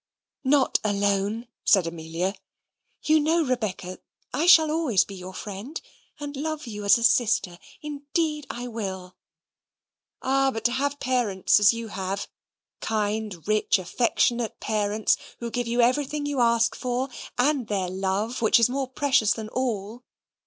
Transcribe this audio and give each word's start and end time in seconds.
"Not 0.43 0.79
alone," 0.83 1.47
said 1.63 1.85
Amelia; 1.85 2.33
"you 3.03 3.19
know, 3.19 3.43
Rebecca, 3.43 3.99
I 4.33 4.47
shall 4.47 4.71
always 4.71 5.05
be 5.05 5.13
your 5.13 5.35
friend, 5.35 5.79
and 6.19 6.35
love 6.35 6.65
you 6.65 6.83
as 6.85 6.97
a 6.97 7.03
sister 7.03 7.59
indeed 7.83 8.47
I 8.49 8.65
will." 8.67 9.15
"Ah, 10.23 10.49
but 10.51 10.63
to 10.63 10.71
have 10.71 10.99
parents, 10.99 11.59
as 11.59 11.71
you 11.71 11.89
have 11.89 12.27
kind, 12.79 13.47
rich, 13.47 13.77
affectionate 13.77 14.59
parents, 14.59 15.17
who 15.37 15.51
give 15.51 15.67
you 15.67 15.81
everything 15.81 16.25
you 16.25 16.39
ask 16.41 16.73
for; 16.75 17.07
and 17.37 17.67
their 17.67 17.87
love, 17.87 18.41
which 18.41 18.59
is 18.59 18.69
more 18.69 18.87
precious 18.87 19.33
than 19.33 19.49
all! 19.49 20.01